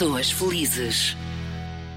[0.00, 1.14] Pessoas felizes.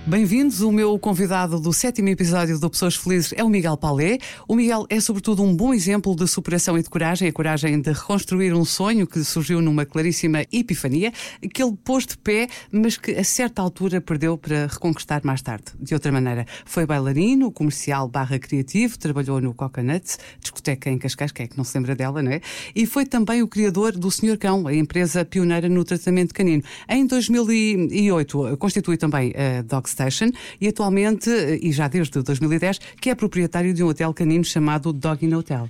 [0.06, 0.60] Bem-vindos.
[0.60, 4.18] O meu convidado do sétimo episódio do Pessoas Felizes é o Miguel Palé.
[4.46, 7.90] O Miguel é, sobretudo, um bom exemplo de superação e de coragem, a coragem de
[7.94, 11.14] reconstruir um sonho que surgiu numa claríssima epifania,
[11.54, 15.68] que ele pôs de pé, mas que a certa altura perdeu para reconquistar mais tarde.
[15.80, 21.46] De outra maneira, foi bailarino, comercial barra criativo, trabalhou no Coconut, discoteca em Cascais, quem
[21.46, 22.42] é que não se lembra dela, não é?
[22.76, 26.62] E foi também o criador do Senhor Cão, a empresa pioneira no tratamento canino.
[26.90, 30.30] Em 2008, constitui também a Dog Station
[30.60, 31.30] e atualmente,
[31.62, 35.70] e já desde 2010, que é proprietário de um hotel canino chamado Doggy Hotel.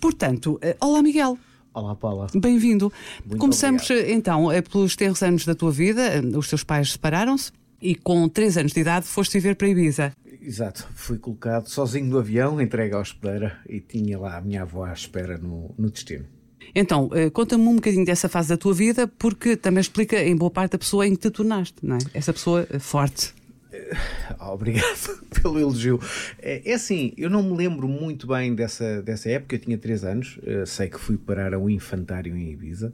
[0.00, 1.36] Portanto, eh, olá Miguel.
[1.74, 2.28] Olá, Paula.
[2.34, 2.92] Bem-vindo.
[3.36, 4.10] Começamos obrigado.
[4.10, 6.02] então eh, pelos tenros anos da tua vida.
[6.02, 7.50] Eh, Os teus pais separaram-se
[7.82, 10.12] e com 3 anos de idade foste viver para Ibiza.
[10.40, 14.84] Exato, fui colocado sozinho no avião, entregue à hospedeira e tinha lá a minha avó
[14.84, 16.26] à espera no, no destino.
[16.74, 20.50] Então, eh, conta-me um bocadinho dessa fase da tua vida, porque também explica em boa
[20.50, 21.98] parte a pessoa em que te tornaste, não é?
[22.12, 23.32] Essa pessoa eh, forte.
[24.40, 26.00] Obrigado pelo elogio.
[26.38, 30.04] É, é assim, eu não me lembro muito bem dessa, dessa época, eu tinha 3
[30.04, 32.92] anos, eh, sei que fui parar a um infantário em Ibiza.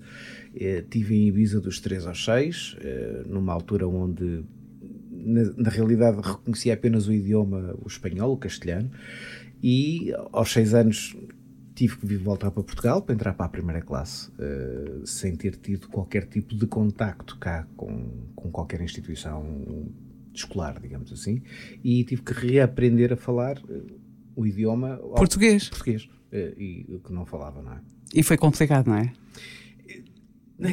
[0.55, 4.45] Eh, Tive em Ibiza dos 3 aos 6, eh, numa altura onde,
[5.11, 8.91] na, na realidade, reconhecia apenas o idioma, o espanhol, o castelhano,
[9.63, 11.17] e aos 6 anos
[11.75, 15.57] tive que vir voltar para Portugal para entrar para a primeira classe, eh, sem ter
[15.57, 19.43] tido qualquer tipo de contacto cá com, com qualquer instituição
[20.35, 21.43] escolar, digamos assim,
[21.85, 23.81] e tive que reaprender a falar eh,
[24.37, 25.69] o idioma Português.
[25.69, 27.81] português, eh, e o que não falava, não é?
[28.15, 29.13] E foi complicado, não é?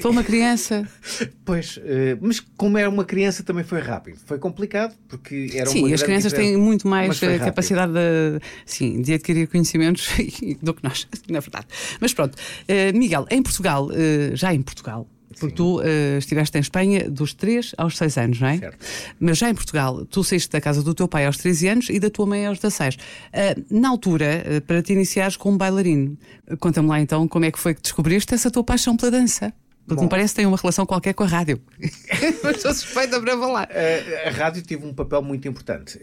[0.01, 0.85] Foi uma criança.
[1.45, 4.17] Pois, eh, mas como era uma criança também foi rápido.
[4.25, 6.65] Foi complicado porque era uma Sim, as crianças têm diferença.
[6.65, 10.09] muito mais eh, capacidade de, sim, de adquirir conhecimentos
[10.61, 11.67] do que nós, na verdade.
[12.01, 15.07] Mas pronto, Eh, Miguel, em Portugal, eh, já em Portugal,
[15.39, 18.57] porque tu eh, estiveste em Espanha dos 3 aos 6 anos, não é?
[18.57, 18.85] Certo.
[19.19, 21.99] Mas já em Portugal, tu saíste da casa do teu pai aos 13 anos e
[21.99, 22.97] da tua mãe aos 16.
[23.31, 26.17] Eh, na altura, eh, para te iniciares como bailarino,
[26.59, 29.53] conta-me lá então como é que foi que descobriste essa tua paixão pela dança.
[29.85, 30.09] Porque me Bom.
[30.09, 31.61] parece que tem uma relação qualquer com a rádio.
[32.43, 33.69] Mas estou suspeita para falar.
[33.71, 35.97] A, a rádio teve um papel muito importante.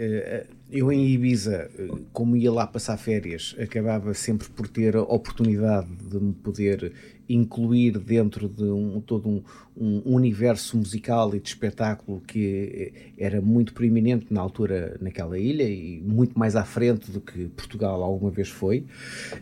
[0.71, 1.71] Eu em Ibiza,
[2.11, 6.95] como ia lá passar férias, acabava sempre por ter a oportunidade de me poder
[7.29, 9.43] incluir dentro de um, todo um,
[9.77, 15.63] um universo musical e de espetáculo que eh, era muito preeminente na altura naquela ilha
[15.63, 18.85] e muito mais à frente do que Portugal alguma vez foi.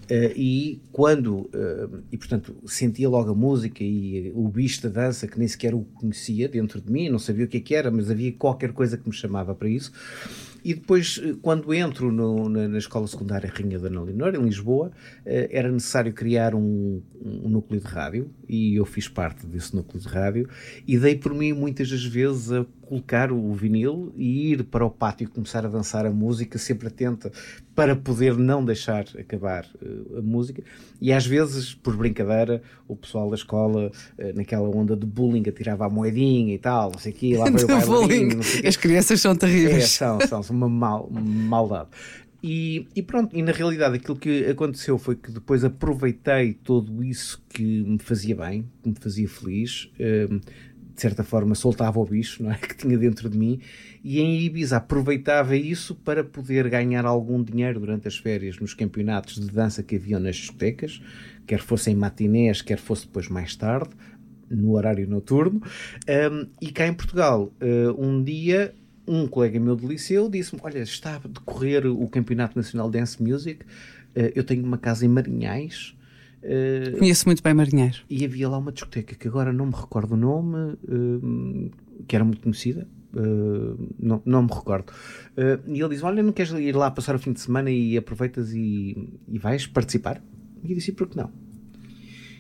[0.09, 5.27] Eh, E quando, eh, e portanto, sentia logo a música e o bicho da dança
[5.27, 7.91] que nem sequer o conhecia dentro de mim, não sabia o que é que era,
[7.91, 9.93] mas havia qualquer coisa que me chamava para isso.
[10.65, 14.93] E depois, eh, quando entro no- na, na Escola Secundária Rainha Dona Leonor, em Lisboa,
[15.27, 20.01] eh, era necessário criar um, um núcleo de rádio e eu fiz parte desse núcleo
[20.01, 20.49] de rádio
[20.87, 24.91] e dei por mim muitas das vezes a colocar o vinil e ir para o
[24.91, 27.33] pátio e começar a dançar a música, sempre atenta
[27.75, 30.63] para poder não deixar acabar eh, a música.
[31.01, 35.87] E às vezes, por brincadeira, o pessoal da escola, eh, naquela onda de bullying, atirava
[35.87, 38.41] a moedinha e tal, não sei o quê, lá veio o bullying.
[38.67, 39.85] As crianças são terríveis.
[39.85, 41.89] É, são, são, são uma mal- maldade.
[42.45, 47.41] E, e pronto, e na realidade aquilo que aconteceu foi que depois aproveitei tudo isso
[47.49, 49.89] que me fazia bem, que me fazia feliz,
[50.29, 50.41] hum,
[50.95, 52.57] de certa forma soltava o bicho não é?
[52.61, 53.61] que tinha dentro de mim,
[54.05, 59.41] e em Ibiza aproveitava isso para poder ganhar algum dinheiro durante as férias nos campeonatos
[59.41, 61.01] de dança que haviam nas discotecas,
[61.47, 63.91] quer fossem matinés, quer fosse depois mais tarde,
[64.53, 65.63] no horário noturno.
[66.09, 68.75] Um, e cá em Portugal, uh, um dia,
[69.07, 73.23] um colega meu de liceu disse-me: Olha, está a decorrer o Campeonato Nacional de Dance
[73.23, 73.65] Music.
[73.65, 75.97] uh, eu tenho uma casa em Marinhais.
[76.43, 78.05] Uh, Conheço muito bem marinheiros.
[78.09, 81.71] e havia lá uma discoteca que agora não me recordo o nome, um,
[82.07, 82.87] que era muito conhecida.
[83.15, 84.91] uh, não, não me recordo.
[85.37, 87.97] Uh, e ele diz: Olha, não queres ir lá passar o fim de semana e
[87.97, 90.23] aproveitas e, e vais participar?
[90.65, 91.31] E eu disse: Por que não?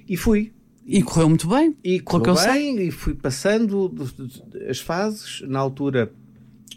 [0.08, 0.52] E fui.
[0.84, 1.76] E correu muito bem.
[1.84, 2.52] E correu eu sei.
[2.74, 4.30] bem, e fui passando do- do-
[4.68, 5.40] as fases.
[5.46, 6.12] Na altura,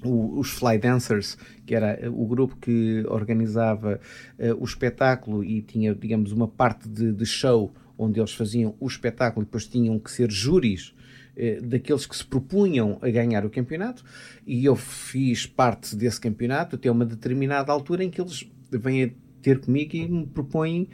[0.04, 4.00] o- os Fly Dancers, que era eh, o grupo que organizava
[4.38, 8.88] eh, o espetáculo e tinha, digamos, uma parte de, de show onde eles faziam o
[8.88, 10.94] espetáculo e depois tinham que ser júris
[11.38, 14.04] eh, daqueles que se propunham a ganhar o campeonato
[14.46, 19.60] e eu fiz parte desse campeonato até uma determinada altura em que eles vêm ter
[19.60, 20.88] comigo e me propõem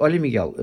[0.00, 0.54] Olha, Miguel,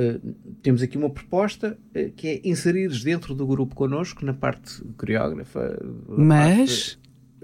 [0.64, 1.78] temos aqui uma proposta
[2.18, 5.78] que é inserires dentro do grupo connosco na parte coreógrafa.
[6.08, 7.00] Mas parte-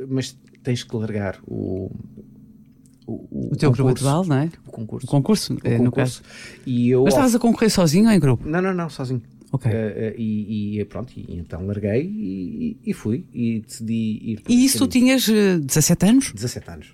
[0.08, 1.92] mas tens que largar o.
[3.08, 4.08] O, o teu grupo concurso.
[4.08, 4.50] atual, não é?
[4.68, 5.06] O concurso.
[5.06, 6.24] O concurso, O eh, no concurso.
[6.24, 6.36] caso.
[6.66, 7.04] E eu.
[7.04, 8.50] Mas estavas a concorrer sozinho ou em grupo?
[8.50, 9.22] Não, não, não, sozinho.
[9.52, 9.72] Ok.
[9.72, 14.52] Uh, uh, e, e, pronto, e então larguei e, e, fui e decidi ir para
[14.52, 16.32] E isso tu tinhas uh, 17 anos?
[16.34, 16.88] 17 anos.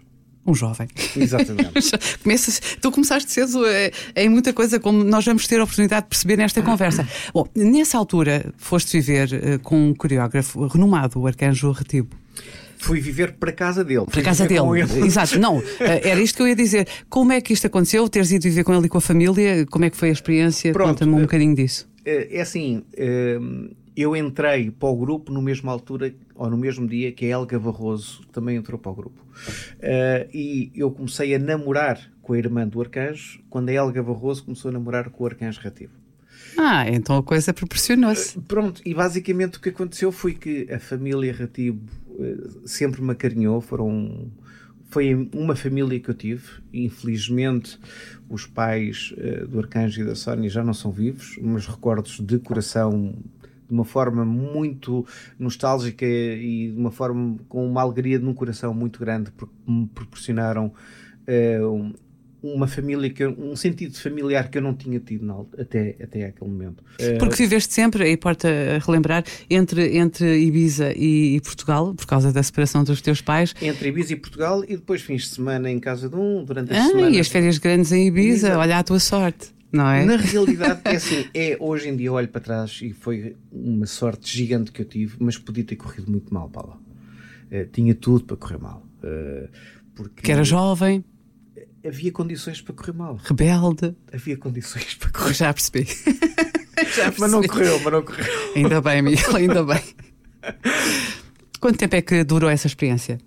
[0.45, 0.87] Um jovem.
[1.15, 1.71] Exatamente.
[2.21, 6.09] Começas, tu começaste cedo é, é muita coisa como nós vamos ter a oportunidade de
[6.09, 7.07] perceber nesta conversa.
[7.33, 12.15] Bom, nessa altura foste viver uh, com um coreógrafo renomado, o Arcanjo Retibo.
[12.81, 14.05] Fui viver para casa dele.
[14.09, 14.81] Para casa dele.
[15.05, 15.39] Exato.
[15.39, 16.87] Não, era isto que eu ia dizer.
[17.07, 18.09] Como é que isto aconteceu?
[18.09, 19.65] Teres ido viver com ele e com a família?
[19.67, 20.73] Como é que foi a experiência?
[20.73, 21.87] Conta-me um bocadinho disso.
[22.03, 22.83] É assim,
[23.95, 27.59] eu entrei para o grupo no mesma altura ou no mesmo dia que a Helga
[27.59, 29.23] Barroso também entrou para o grupo.
[30.33, 34.69] E eu comecei a namorar com a irmã do Arcanjo quando a Helga Barroso começou
[34.69, 36.00] a namorar com o Arcanjo Rativo.
[36.57, 38.39] Ah, então a coisa proporcionou-se.
[38.41, 41.79] Pronto, e basicamente o que aconteceu foi que a família Rativo
[42.65, 44.31] sempre me acarinhou, foram
[44.91, 46.43] foi uma família que eu tive.
[46.73, 47.79] Infelizmente,
[48.29, 52.37] os pais uh, do Arcanjo e da Sónia já não são vivos, mas recordos de
[52.39, 53.15] coração
[53.67, 55.05] de uma forma muito
[55.39, 60.67] nostálgica e de uma forma com uma alegria no coração muito grande, porque me proporcionaram
[60.67, 61.93] uh,
[62.43, 66.25] uma família que eu, um sentido familiar que eu não tinha tido na, até, até
[66.25, 66.83] aquele momento.
[67.19, 68.47] Porque viveste sempre, aí importa
[68.85, 73.53] relembrar, entre, entre Ibiza e, e, Portugal, por causa da separação dos teus pais.
[73.61, 76.83] Entre Ibiza e Portugal e depois fins de semana em casa de um, durante a
[76.83, 77.09] ah, semana.
[77.15, 78.57] E as férias grandes em Ibiza, Ibiza.
[78.57, 79.53] olha a tua sorte.
[79.71, 80.03] Não é?
[80.03, 84.35] Na realidade, é assim, é, hoje em dia olho para trás e foi uma sorte
[84.35, 86.77] gigante que eu tive, mas podia ter corrido muito mal, Paula.
[87.51, 88.85] Uh, tinha tudo para correr mal.
[88.97, 89.47] Uh,
[89.95, 90.23] porque...
[90.23, 91.05] Que era jovem
[91.85, 93.19] havia condições para correr mal.
[93.23, 93.95] Rebelde.
[94.11, 95.85] Havia condições para correr Já percebi.
[96.95, 97.19] Já percebi.
[97.19, 98.25] Mas não correu, mas não correu.
[98.55, 99.81] Ainda bem, Miguel, ainda bem.
[101.59, 103.19] Quanto tempo é que durou essa experiência?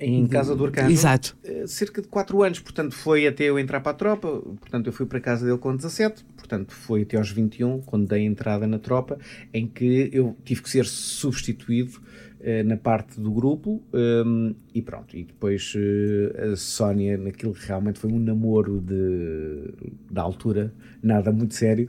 [0.00, 0.90] Em casa do Arcanjo?
[0.90, 1.36] Exato.
[1.66, 4.28] Cerca de 4 anos, portanto foi até eu entrar para a tropa,
[4.58, 8.08] portanto eu fui para a casa dele com 17, portanto foi até aos 21, quando
[8.08, 9.18] dei entrada na tropa,
[9.52, 12.29] em que eu tive que ser substituído eh,
[12.64, 15.16] na parte do grupo um, e pronto.
[15.16, 20.72] E depois uh, a Sónia, naquilo que realmente foi um namoro de, da altura,
[21.02, 21.88] nada muito sério.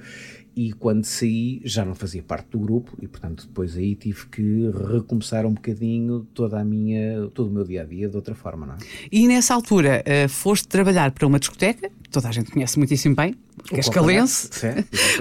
[0.53, 4.69] E quando saí já não fazia parte do grupo e portanto depois aí tive que
[4.91, 8.65] recomeçar um bocadinho toda a minha, todo o meu dia a dia de outra forma,
[8.65, 8.77] não é?
[9.09, 13.35] E nessa altura uh, foste trabalhar para uma discoteca, toda a gente conhece muitíssimo bem,
[13.65, 14.49] que é escalense,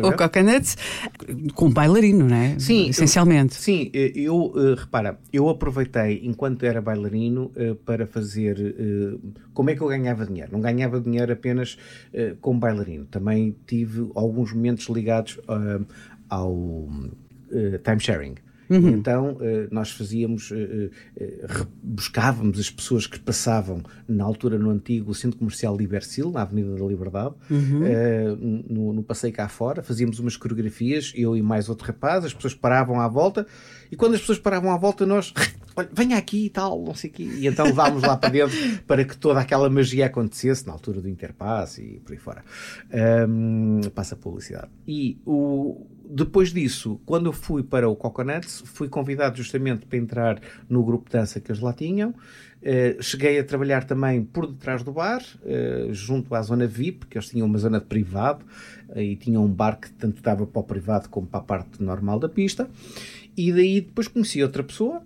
[0.03, 0.77] o Coconuts,
[1.55, 2.59] com bailarino, não é?
[2.59, 3.55] Sim, essencialmente.
[3.55, 8.75] Sim, eu, uh, repara, eu aproveitei enquanto era bailarino uh, para fazer.
[9.55, 10.51] Como é que eu ganhava dinheiro?
[10.53, 11.79] Não ganhava dinheiro apenas
[12.41, 15.39] como bailarino, também tive alguns momentos ligados
[16.29, 16.89] ao
[17.85, 18.35] time sharing.
[18.71, 18.91] Uhum.
[18.91, 25.13] Então uh, nós fazíamos, uh, uh, buscávamos as pessoas que passavam na altura no antigo
[25.13, 28.65] Centro Comercial Libercil, na Avenida da Liberdade, uhum.
[28.69, 32.55] no, no passeio cá fora, fazíamos umas coreografias, eu e mais outro rapaz, as pessoas
[32.55, 33.47] paravam à volta
[33.91, 35.35] e quando as pessoas paravam à volta nós
[35.77, 37.23] olha, venha aqui e tal, não sei o quê.
[37.25, 38.57] E então levámos lá para dentro
[38.87, 42.45] para que toda aquela magia acontecesse na altura do Interpass e por aí fora.
[43.29, 44.71] Um, passa a publicidade.
[44.87, 50.41] E o, depois disso, quando eu fui para o Coconuts, fui convidado justamente para entrar
[50.69, 52.11] no grupo de dança que eles lá tinham.
[52.11, 57.17] Uh, cheguei a trabalhar também por detrás do bar, uh, junto à zona VIP, que
[57.17, 58.45] eles tinham uma zona de privado
[58.89, 61.83] uh, e tinham um bar que tanto dava para o privado como para a parte
[61.83, 62.69] normal da pista.
[63.37, 65.03] E daí depois conheci outra pessoa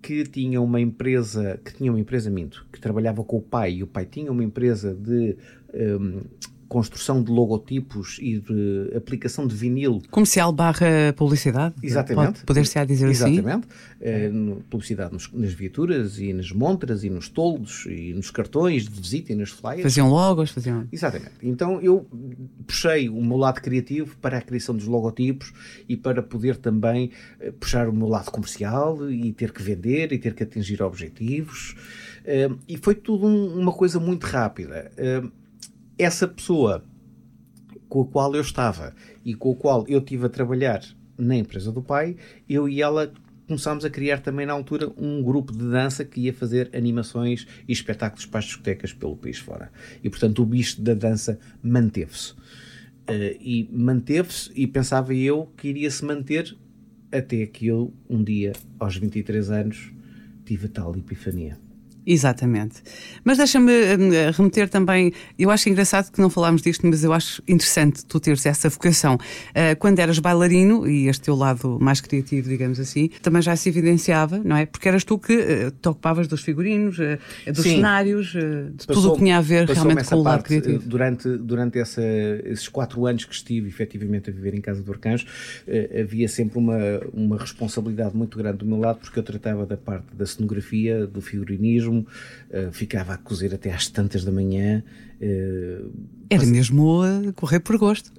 [0.00, 3.82] que tinha uma empresa, que tinha uma empresa minto, que trabalhava com o pai e
[3.82, 5.36] o pai tinha uma empresa de
[5.74, 6.22] um,
[6.68, 10.02] construção de logotipos e de aplicação de vinil.
[10.10, 11.74] Comercial barra publicidade?
[11.82, 12.44] Exatamente.
[12.44, 13.48] Poder-se dizer Exatamente.
[13.48, 13.62] assim?
[14.00, 14.58] Exatamente.
[14.58, 19.00] Uh, publicidade nos, nas viaturas e nas montras e nos toldos e nos cartões de
[19.00, 19.82] visita e nas flyers.
[19.82, 20.86] Faziam logos, faziam...
[20.92, 21.32] Exatamente.
[21.42, 22.06] Então eu
[22.66, 25.52] puxei o meu lado criativo para a criação dos logotipos
[25.88, 30.18] e para poder também uh, puxar o meu lado comercial e ter que vender e
[30.18, 31.76] ter que atingir objetivos.
[32.22, 34.90] Uh, e foi tudo um, uma coisa muito rápida
[35.98, 36.84] essa pessoa
[37.88, 40.82] com a qual eu estava e com a qual eu tive a trabalhar
[41.16, 42.16] na empresa do pai,
[42.48, 43.12] eu e ela
[43.46, 47.72] começámos a criar também na altura um grupo de dança que ia fazer animações e
[47.72, 49.70] espetáculos para as discotecas pelo país fora.
[50.02, 52.32] E portanto o bicho da dança manteve-se.
[52.32, 56.56] Uh, e manteve-se e pensava eu que iria se manter
[57.12, 59.92] até que eu, um dia, aos 23 anos,
[60.44, 61.65] tive a tal epifania.
[62.06, 62.76] Exatamente.
[63.24, 67.42] Mas deixa-me uh, remeter também, eu acho engraçado que não falámos disto, mas eu acho
[67.48, 69.16] interessante tu teres essa vocação.
[69.16, 73.68] Uh, quando eras bailarino, e este teu lado mais criativo, digamos assim, também já se
[73.68, 74.66] evidenciava, não é?
[74.66, 77.76] Porque eras tu que uh, te ocupavas dos figurinos, dos Sim.
[77.76, 80.78] cenários, de tudo o que tinha a ver realmente com o lado criativo.
[80.86, 82.02] Durante, durante essa,
[82.44, 85.26] esses quatro anos que estive efetivamente a viver em Casa do Arcanjo,
[86.00, 86.78] havia sempre uma,
[87.12, 91.20] uma responsabilidade muito grande do meu lado, porque eu tratava da parte da cenografia, do
[91.20, 94.82] figurinismo, uh, ficava a cozer até às tantas da manhã.
[95.20, 95.92] Uh,
[96.28, 96.48] Era mas...
[96.48, 98.12] mesmo a correr por gosto.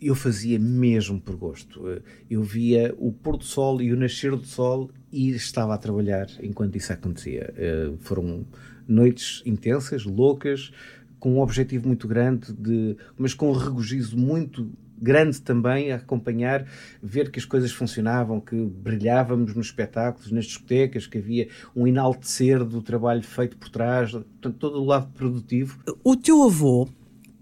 [0.00, 1.86] Eu fazia mesmo por gosto.
[1.90, 2.00] Eh,
[2.30, 6.26] eu via o pôr do sol e o nascer do sol e estava a trabalhar
[6.42, 7.52] enquanto isso acontecia.
[7.98, 8.46] Foram
[8.88, 10.72] noites intensas, loucas,
[11.18, 16.66] com um objetivo muito grande, de, mas com um regozijo muito grande também a acompanhar,
[17.02, 22.64] ver que as coisas funcionavam, que brilhávamos nos espetáculos, nas discotecas, que havia um enaltecer
[22.64, 25.78] do trabalho feito por trás, portanto, todo o lado produtivo.
[26.04, 26.88] O teu avô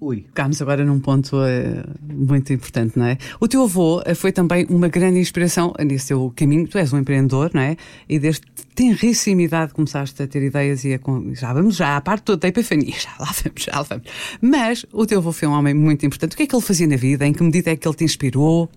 [0.01, 0.25] Ui.
[0.29, 3.19] Ficámos agora num ponto uh, muito importante, não é?
[3.41, 6.69] O teu avô uh, foi também uma grande inspiração nesse teu caminho.
[6.69, 7.77] Tu és um empreendedor, não é?
[8.09, 8.43] E desde
[8.77, 11.01] tenríssima idade começaste a ter ideias e a.
[11.35, 14.05] Já vamos já à parte toda da epifania, já lá vamos, já lá vamos.
[14.41, 16.35] Mas o teu avô foi um homem muito importante.
[16.35, 17.27] O que é que ele fazia na vida?
[17.27, 18.71] Em que medida é que ele te inspirou?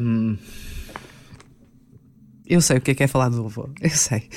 [0.00, 0.36] Um...
[2.46, 4.28] Eu sei o que é que é falar do avô, eu sei.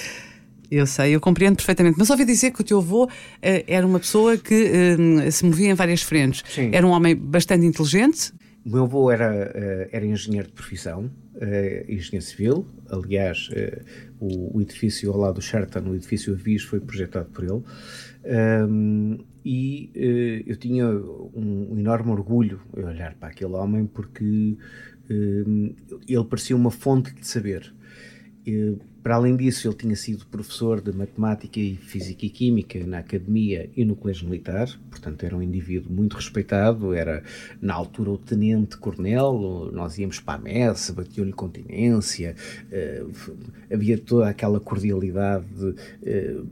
[0.74, 2.00] Eu sei, eu compreendo perfeitamente.
[2.00, 3.10] Mas ouvi dizer que o teu avô uh,
[3.42, 6.44] era uma pessoa que uh, se movia em várias frentes.
[6.50, 6.72] Sim.
[6.74, 8.34] Era um homem bastante inteligente.
[8.66, 11.12] O meu avô era, uh, era engenheiro de profissão,
[11.88, 12.68] engenheiro civil.
[12.90, 13.50] Aliás,
[14.20, 17.62] o, o, edifício ao lado do Sheraton, o edifício Avis, foi projetado por ele.
[18.68, 19.92] Um, e
[20.48, 24.58] eu tinha um, um, enorme orgulho em olhar para aquele homem porque
[25.10, 27.74] ele parecia uma fonte de saber.
[29.04, 33.70] Para além disso, ele tinha sido professor de matemática e física e química na academia
[33.76, 37.22] e no colégio militar, portanto era um indivíduo muito respeitado, era
[37.62, 42.34] na altura o tenente-coronel, nós íamos para a messa, batiam-lhe continência,
[42.72, 43.36] uh,
[43.70, 46.48] havia toda aquela cordialidade uh,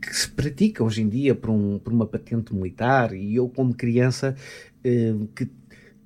[0.00, 3.14] que se pratica hoje em dia por, um, por uma patente militar.
[3.14, 4.34] E eu como criança
[4.78, 5.46] uh, que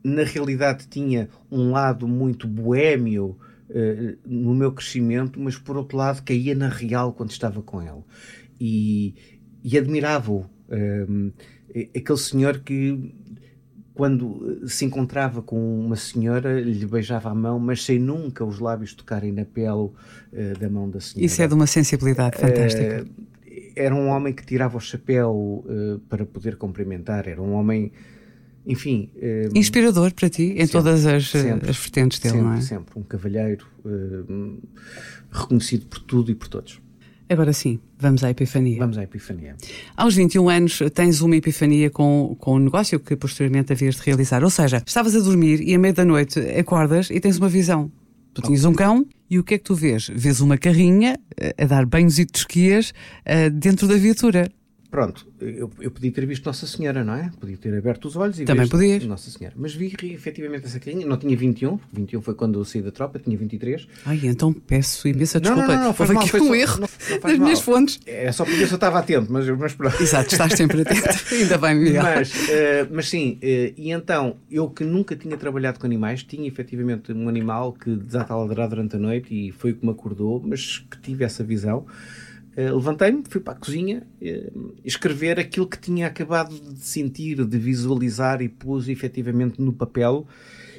[0.03, 3.37] na realidade tinha um lado muito boêmio
[3.71, 8.03] uh, no meu crescimento, mas por outro lado caía na real quando estava com ele.
[8.61, 9.15] E,
[9.63, 10.47] e admirava-o.
[10.69, 11.33] Uh,
[11.95, 13.15] aquele senhor que
[13.97, 18.93] quando se encontrava com uma senhora, lhe beijava a mão, mas sem nunca os lábios
[18.93, 19.93] tocarem na pele uh,
[20.61, 21.25] da mão da senhora.
[21.25, 23.05] Isso é de uma sensibilidade fantástica.
[23.05, 23.27] Uh,
[23.75, 27.91] era um homem que tirava o chapéu uh, para poder cumprimentar, era um homem
[28.67, 29.11] enfim.
[29.15, 32.55] Uh, Inspirador para ti, em sempre, todas as, eh, sempre, as vertentes dele, sempre, não
[32.55, 32.61] é?
[32.61, 34.61] Sempre, um cavalheiro uh,
[35.31, 36.81] reconhecido por tudo e por todos.
[37.29, 38.79] Agora sim, vamos à Epifania.
[38.79, 39.57] Vamos à Epifania.
[39.97, 44.45] Aos 21 anos tens uma Epifania com, com um negócio que posteriormente havias de realizar.
[44.45, 47.91] Ou seja, estavas a dormir e à meia da noite acordas e tens uma visão.
[48.33, 50.09] Tu tinhas um cão e o que é que tu vês?
[50.15, 51.19] Vês uma carrinha
[51.59, 52.93] a dar banhos e tosquias
[53.55, 54.49] dentro da viatura.
[54.97, 57.31] Pronto, eu, eu podia ter visto Nossa Senhora, não é?
[57.39, 59.05] Podia ter aberto os olhos e Também podias.
[59.05, 59.55] Nossa Senhora.
[59.55, 61.05] Mas vi efetivamente essa carrinha.
[61.05, 63.87] Não tinha 21, 21 foi quando eu saí da tropa, tinha 23.
[64.07, 65.67] Ai, então peço imensa desculpa.
[65.67, 66.89] Não, não, não, foi mal, aqui um só, erro não,
[67.31, 68.01] não minhas fontes.
[68.07, 70.03] É só porque eu só estava atento, mas, mas pronto.
[70.03, 71.09] Exato, estás sempre atento.
[71.31, 72.03] Ainda bem, Miguel.
[72.03, 76.49] Mas, uh, mas sim, uh, e então, eu que nunca tinha trabalhado com animais, tinha
[76.49, 79.93] efetivamente um animal que desata a ladrar durante a noite e foi o que me
[79.93, 81.85] acordou, mas que tive essa visão.
[82.57, 87.59] Uh, Levantei-me, fui para a cozinha uh, escrever aquilo que tinha acabado de sentir, de
[87.59, 90.27] visualizar e pus efetivamente no papel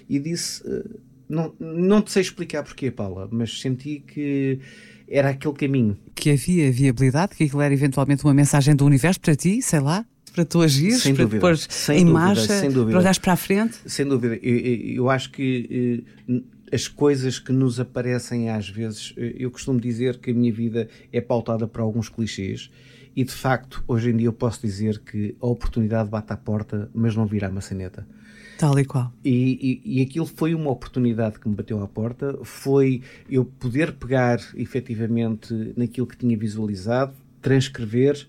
[0.09, 4.59] e disse: uh, não, não te sei explicar porquê, Paula, mas senti que
[5.07, 5.97] era aquele caminho.
[6.15, 10.03] Que havia viabilidade, que aquilo era eventualmente uma mensagem do universo para ti, sei lá?
[10.33, 12.91] Para tu agires, sem para dúvida, sem em dúvida, marcha, sem dúvida.
[12.91, 13.77] para olhares para a frente?
[13.85, 14.35] Sem dúvida.
[14.41, 14.57] Eu,
[14.95, 16.03] eu acho que
[16.71, 20.87] as coisas que nos aparecem às vezes, eh, eu costumo dizer que a minha vida
[21.11, 22.69] é pautada por alguns clichês
[23.17, 26.87] e de facto, hoje em dia eu posso dizer que a oportunidade bate à porta,
[26.93, 28.07] mas não vira a maçaneta.
[28.59, 29.11] Tal e qual.
[29.25, 33.93] E, e, e, aquilo foi uma oportunidade que me bateu à porta, foi eu poder
[33.93, 38.27] pegar efetivamente naquilo que tinha visualizado, transcrever,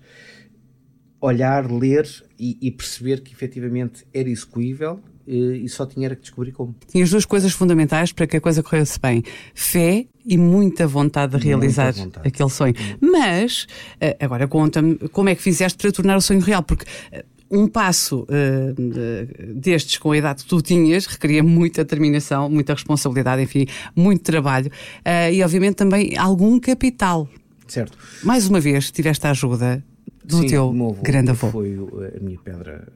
[1.21, 2.07] olhar, ler
[2.39, 6.75] e, e perceber que efetivamente era execuível e só tinha que descobrir como.
[6.87, 11.45] Tinhas duas coisas fundamentais para que a coisa corresse bem: fé e muita vontade de
[11.45, 12.27] realizar vontade.
[12.27, 12.73] aquele sonho.
[12.99, 13.67] Mas,
[14.01, 17.67] eh, agora conta-me como é que fizeste para tornar o sonho real, porque eh, um
[17.67, 23.65] passo uh, destes com a idade que tu tinhas requeria muita determinação, muita responsabilidade, enfim,
[23.95, 27.27] muito trabalho uh, e, obviamente, também algum capital.
[27.67, 27.97] Certo.
[28.23, 29.83] Mais uma vez, tiveste a ajuda
[30.23, 31.49] do Sim, teu avô grande avô.
[31.49, 31.75] Foi
[32.15, 32.87] a minha pedra,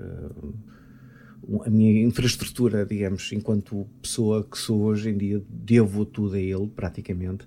[1.65, 6.67] a minha infraestrutura, digamos, enquanto pessoa que sou hoje em dia, devo tudo a ele,
[6.67, 7.45] praticamente.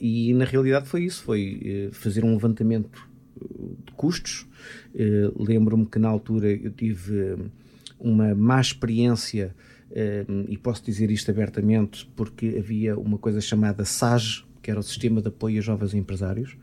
[0.00, 3.08] E na realidade foi isso: foi fazer um levantamento
[3.86, 4.46] de custos.
[5.36, 7.36] Lembro-me que na altura eu tive
[7.98, 9.54] uma má experiência.
[10.48, 15.22] e posso dizer isto abertamente porque havia uma coisa chamada SAGE, que era o Sistema
[15.22, 16.56] de Apoio a Jovens Empresários,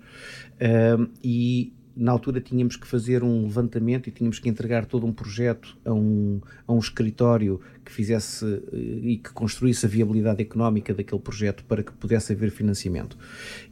[1.24, 5.78] e na altura tínhamos que fazer um levantamento e tínhamos que entregar todo um projeto
[5.86, 11.64] a um, a um escritório que fizesse e que construísse a viabilidade económica daquele projeto
[11.66, 13.18] para que pudesse haver financiamento.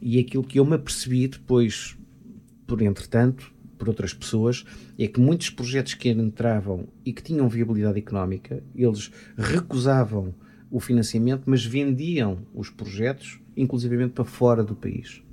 [0.00, 1.96] E aquilo que eu me apercebi depois,
[2.66, 4.64] por entretanto, por outras pessoas,
[4.98, 10.34] é que muitos projetos que entravam e que tinham viabilidade económica, eles recusavam
[10.70, 15.23] o financiamento, mas vendiam os projetos, inclusivamente para fora do país.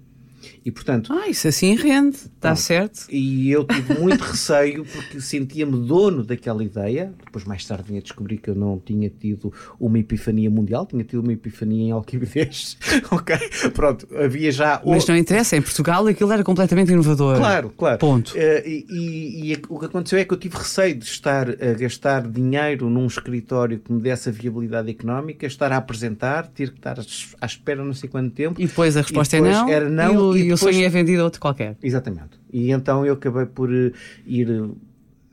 [0.63, 1.13] E portanto.
[1.13, 3.07] Ah, isso assim rende, está certo.
[3.09, 7.13] E eu tive muito receio porque sentia-me dono daquela ideia.
[7.25, 11.21] Depois, mais tarde, vinha descobrir que eu não tinha tido uma epifania mundial, tinha tido
[11.21, 12.77] uma epifania em Alquibidez.
[13.11, 13.35] ok?
[13.73, 14.81] Pronto, havia já.
[14.85, 17.37] Mas não interessa, em Portugal aquilo era completamente inovador.
[17.37, 17.97] Claro, claro.
[17.97, 18.31] Ponto.
[18.31, 21.73] Uh, e, e, e, o que aconteceu é que eu tive receio de estar a
[21.73, 26.77] gastar dinheiro num escritório que me desse a viabilidade económica, estar a apresentar, ter que
[26.77, 26.97] estar
[27.39, 28.61] à espera não sei quanto tempo.
[28.61, 29.69] E depois a resposta é não.
[29.69, 30.30] Era não.
[30.35, 30.61] E, e, depois...
[30.61, 31.77] o sonho é vendido a outro qualquer.
[31.81, 32.39] Exatamente.
[32.51, 34.71] E então eu acabei por ir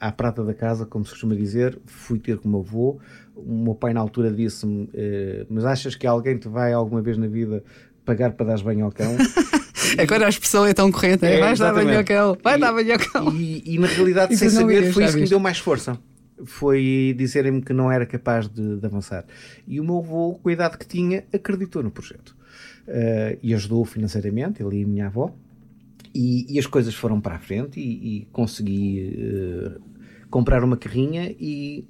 [0.01, 2.99] à prata da casa, como se costuma dizer, fui ter com o meu avô.
[3.35, 7.17] O meu pai na altura disse-me: eh, Mas achas que alguém te vai alguma vez
[7.17, 7.63] na vida
[8.05, 9.17] pagar para dar banho ao cão?
[9.97, 12.73] Agora a expressão é tão corrente, é, vais dar banho ao cão, vai e, dar
[12.73, 13.35] banho ao cão.
[13.35, 15.99] E, e na realidade, sem saber, foi isso que me deu mais força
[16.45, 19.25] foi dizerem-me que não era capaz de, de, avançar.
[19.67, 22.37] E o meu avô, com a idade que tinha, acreditou no projeto.
[22.87, 25.35] Uh, e ajudou financeiramente, ele e a minha avó.
[26.15, 29.81] E, e as coisas foram para a frente e, e consegui uh,
[30.31, 31.87] comprar uma carrinha e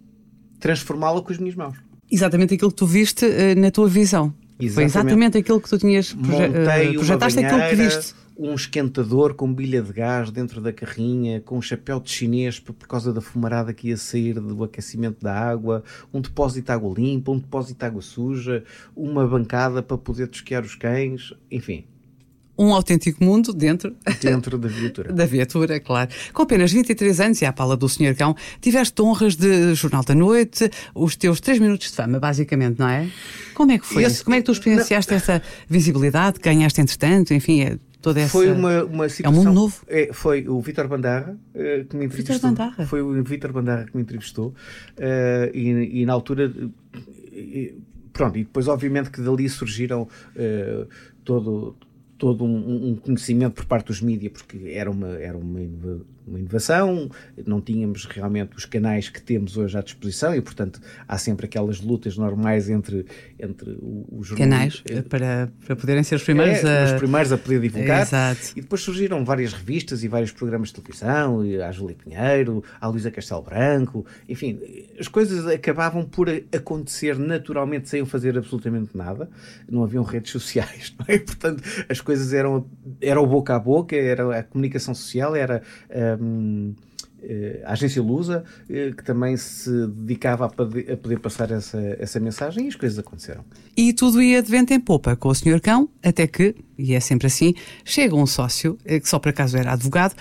[0.58, 1.78] transformá-la com as minhas mãos.
[2.10, 4.34] Exatamente aquilo que tu viste uh, na tua visão.
[4.60, 4.74] Exatamente.
[4.74, 9.52] Foi exatamente aquilo que tu tinhas proje Montei projetaste, aquilo que viste um esquentador com
[9.52, 13.74] bilha de gás dentro da carrinha, com um chapéu de chinês por causa da fumarada
[13.74, 15.82] que ia sair do aquecimento da água,
[16.14, 18.62] um depósito de água limpa, um depósito de água suja,
[18.94, 21.84] uma bancada para poder tosquear os cães, enfim,
[22.58, 25.12] um autêntico mundo dentro, dentro da viatura.
[25.12, 26.10] da viatura, claro.
[26.32, 28.16] Com apenas 23 anos e à pala do Sr.
[28.16, 32.88] Cão, tiveste honras de Jornal da Noite, os teus 3 minutos de fama, basicamente, não
[32.88, 33.08] é?
[33.54, 34.02] Como é que foi?
[34.02, 36.40] Esse, Como é que tu experienciaste não, essa visibilidade?
[36.40, 38.30] Ganhaste entretanto, enfim, é toda essa.
[38.30, 39.24] Foi uma, uma situação.
[39.24, 39.82] É um mundo novo?
[39.88, 42.36] É, foi o Vitor Bandarra uh, que me entrevistou.
[42.36, 42.86] Vitor Bandarra?
[42.86, 46.52] Foi o Vitor Bandarra que me entrevistou uh, e, e, na altura.
[47.32, 47.74] E,
[48.12, 50.88] pronto, e depois, obviamente, que dali surgiram uh,
[51.24, 51.76] todo
[52.18, 55.60] todo um, um, conhecimento por parte dos mídias, porque era uma, era uma,
[56.28, 57.10] uma inovação,
[57.46, 61.80] não tínhamos realmente os canais que temos hoje à disposição e, portanto, há sempre aquelas
[61.80, 63.06] lutas normais entre,
[63.38, 63.78] entre
[64.10, 66.84] os canais eh, para, para poderem ser os primeiros, é, a...
[66.84, 68.02] os primeiros a poder divulgar.
[68.02, 68.52] Exato.
[68.56, 73.10] E depois surgiram várias revistas e vários programas de televisão, a Júlia Pinheiro, a Luísa
[73.10, 74.60] Castelo Branco, enfim,
[74.98, 79.28] as coisas acabavam por acontecer naturalmente sem eu fazer absolutamente nada,
[79.68, 81.18] não haviam redes sociais, não é?
[81.18, 82.66] Portanto, as coisas eram,
[83.00, 85.62] era o boca a boca, era a comunicação social, era
[86.22, 86.74] um,
[87.20, 91.78] eh, a agência Lusa, eh, que também se dedicava a poder, a poder, passar essa,
[91.98, 93.44] essa mensagem e as coisas aconteceram.
[93.76, 95.60] E tudo ia de vento em popa com o Sr.
[95.60, 97.54] Cão, até que, e é sempre assim,
[97.84, 100.14] chega um sócio, eh, que só por acaso era advogado,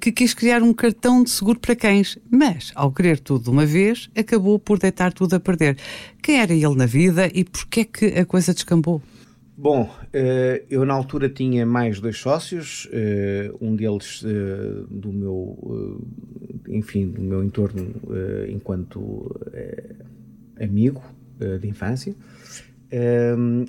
[0.00, 3.66] que quis criar um cartão de seguro para cães, mas, ao querer tudo de uma
[3.66, 5.76] vez, acabou por deitar tudo a perder.
[6.22, 9.02] Quem era ele na vida e porquê é que a coisa descambou?
[9.60, 16.00] Bom, eh, eu na altura tinha mais dois sócios, eh, um deles eh, do meu,
[16.68, 17.92] enfim, do meu entorno
[18.48, 19.34] enquanto
[20.60, 21.02] amigo
[21.60, 22.14] de infância,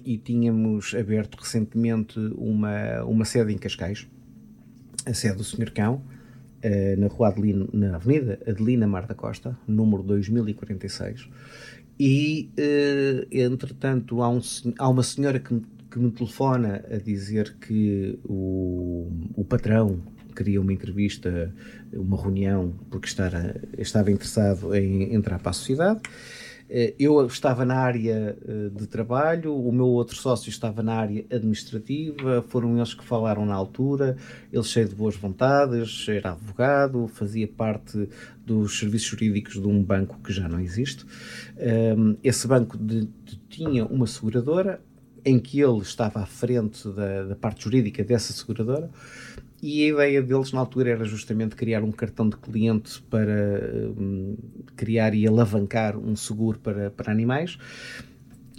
[0.05, 4.07] e tínhamos aberto recentemente uma, uma sede em Cascais,
[5.07, 6.03] a sede do Senhor Cão,
[6.99, 11.27] na rua Adelina, na Avenida Adelina Mar da Costa, número 2046.
[11.99, 12.51] E,
[13.31, 14.39] entretanto, há, um,
[14.77, 19.99] há uma senhora que que me telefona a dizer que o, o patrão
[20.35, 21.53] queria uma entrevista,
[21.91, 26.01] uma reunião, porque estava interessado em entrar para a sociedade.
[26.69, 31.25] Eh, eu estava na área eh, de trabalho, o meu outro sócio estava na área
[31.31, 34.15] administrativa, foram eles que falaram na altura,
[34.53, 38.07] ele cheio de boas vontades, era advogado, fazia parte
[38.45, 41.05] dos serviços jurídicos de um banco que já não existe.
[41.57, 44.79] Ehm, esse banco de, de, tinha uma seguradora,
[45.29, 48.89] em que ele estava à frente da, da parte jurídica dessa seguradora,
[49.61, 54.37] e a ideia deles na altura era justamente criar um cartão de cliente para um,
[54.75, 57.57] criar e alavancar um seguro para, para animais.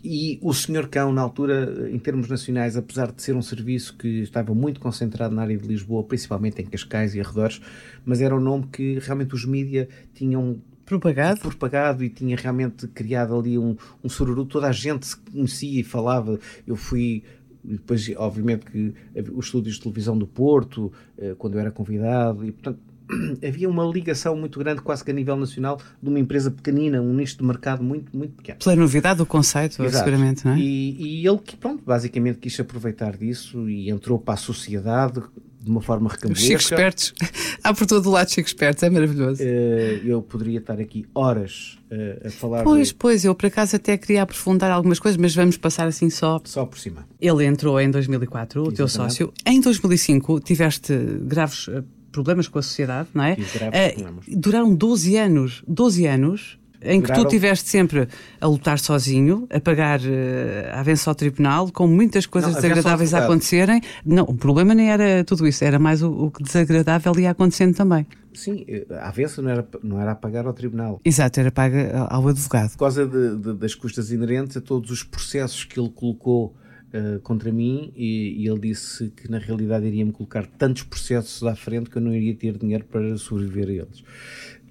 [0.03, 4.21] E o Senhor Cão, na altura, em termos nacionais, apesar de ser um serviço que
[4.21, 7.61] estava muito concentrado na área de Lisboa, principalmente em Cascais e arredores,
[8.05, 10.61] mas era um nome que realmente os mídia tinham
[10.99, 11.41] propagado.
[11.41, 14.45] propagado e tinha realmente criado ali um, um sururu.
[14.45, 16.39] Toda a gente se conhecia e falava.
[16.67, 17.23] Eu fui
[17.63, 18.95] depois, obviamente, que
[19.33, 22.81] os estúdios de televisão do Porto, eh, quando eu era convidado, e portanto
[23.47, 27.13] havia uma ligação muito grande, quase que a nível nacional, de uma empresa pequenina, um
[27.13, 28.59] nicho de mercado muito, muito pequeno.
[28.59, 30.05] Pela novidade do conceito, Exato.
[30.05, 30.59] seguramente, não é?
[30.59, 35.23] E, e ele, pronto, basicamente quis aproveitar disso e entrou para a sociedade
[35.63, 36.47] de uma forma recambolesca.
[36.47, 37.15] Chico Espertos.
[37.63, 39.43] Há por todo o lado Chico Espertos, é maravilhoso.
[39.43, 42.65] Uh, eu poderia estar aqui horas uh, a falar.
[42.65, 42.95] Pois, de...
[42.95, 46.41] pois, eu por acaso até queria aprofundar algumas coisas, mas vamos passar assim só.
[46.45, 47.07] Só por cima.
[47.21, 49.33] Ele entrou em 2004, o teu sócio.
[49.45, 53.35] Em 2005 tiveste graves eh, problemas com a sociedade, não é?
[53.35, 55.63] Uh, duraram 12 anos.
[55.69, 58.09] 12 anos em que tu estiveste sempre
[58.41, 60.05] a lutar sozinho, a pagar uh,
[60.73, 63.81] a avença ao tribunal, com muitas coisas não, desagradáveis a acontecerem.
[64.05, 67.75] Não, o problema nem era tudo isso, era mais o, o que desagradável ia acontecendo
[67.75, 68.07] também.
[68.33, 71.01] Sim, eh, a avença não era, não era a pagar ao tribunal.
[71.05, 72.71] Exato, era paga ao advogado.
[72.73, 76.57] Por causa de, de, das custas inerentes a todos os processos que ele colocou
[76.93, 81.55] Uh, contra mim e, e, ele disse que na realidade iria-me colocar tantos processos à
[81.55, 84.03] frente que eu não iria ter dinheiro para sobreviver a eles.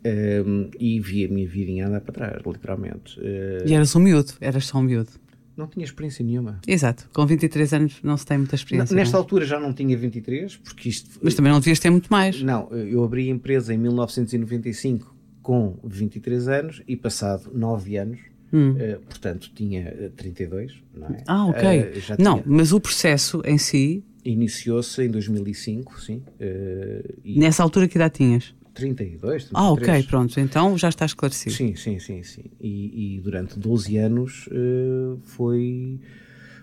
[0.05, 3.19] Um, e vi a minha vidinha andar para trás, literalmente.
[3.19, 5.09] Uh, e eras um miúdo, eras só um miúdo.
[5.57, 6.61] Não tinha experiência nenhuma.
[6.65, 8.95] Exato, com 23 anos não se tem muita experiência.
[8.95, 9.19] nesta não?
[9.19, 9.21] É?
[9.21, 11.19] altura já não tinha 23, porque isto.
[11.21, 12.41] Mas também não devias ter muito mais.
[12.41, 18.19] Não, eu abri a empresa em 1995 com 23 anos e passado 9 anos.
[18.53, 18.71] Hum.
[18.71, 21.23] Uh, portanto, tinha 32, não é?
[21.27, 21.61] Ah, ok.
[21.61, 22.55] Uh, não, tinha...
[22.55, 24.01] mas o processo em si.
[24.23, 26.23] Iniciou-se em 2005, sim.
[27.23, 27.37] E...
[27.37, 28.53] Nessa altura que idade tinhas?
[28.79, 29.51] 32, 33.
[29.53, 31.55] Ah, ok, pronto, então já está esclarecido.
[31.55, 32.45] Sim, sim, sim, sim.
[32.59, 35.99] E, e durante 12 anos uh, foi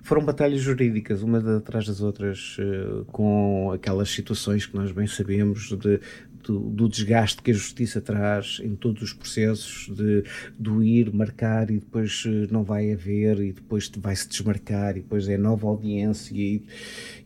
[0.06, 5.70] foram batalhas jurídicas, uma atrás das outras, uh, com aquelas situações que nós bem sabemos
[5.70, 6.00] de,
[6.44, 10.22] do, do, desgaste que a justiça traz em todos os processos, de,
[10.56, 15.28] do ir, marcar e depois eh, não vai haver, e depois vai-se desmarcar, e depois
[15.28, 16.32] é nova audiência.
[16.32, 16.62] E,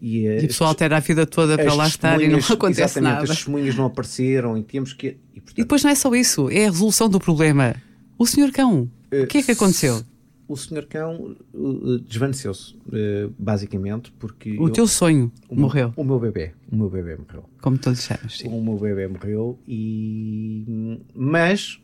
[0.00, 3.12] e, e a pessoa altera a vida toda para lá estar e não acontece exatamente,
[3.12, 3.24] nada.
[3.24, 5.18] As testemunhas não apareceram e temos que.
[5.34, 7.74] E, portanto, e depois não é só isso, é a resolução do problema.
[8.18, 10.02] O senhor cão, o que é que aconteceu?
[10.50, 14.58] O senhor cão uh, desvaneceu-se, uh, basicamente, porque.
[14.58, 15.94] O eu, teu sonho o morreu.
[15.96, 16.52] Meu, o meu bebê.
[16.70, 17.44] O meu bebê morreu.
[17.62, 18.38] Como todos chamas.
[18.38, 18.48] Sim.
[18.48, 20.98] O meu bebê morreu e.
[21.14, 21.80] Mas.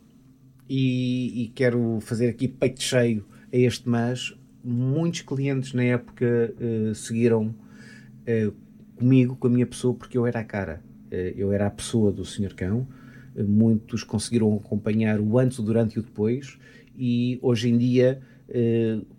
[0.69, 4.37] E, e, quero fazer aqui peito cheio a este mas.
[4.65, 7.55] Muitos clientes na época uh, seguiram
[8.97, 10.83] comigo, com a minha pessoa, porque eu era a cara.
[11.37, 12.85] eu era a pessoa do senhor cão.
[13.47, 16.59] muitos conseguiram acompanhar o antes, o durante e o depois.
[16.99, 18.36] E hoje em dia eh,